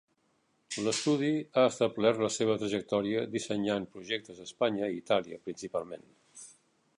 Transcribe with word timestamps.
L'estudi 0.85 1.27
ha 1.61 1.65
establert 1.71 2.23
la 2.25 2.29
seva 2.37 2.55
trajectòria 2.63 3.21
dissenyant 3.35 3.85
projectes 3.99 4.41
a 4.41 4.49
Espanya 4.51 4.89
i 4.97 5.01
Itàlia 5.05 5.43
principalment. 5.47 6.11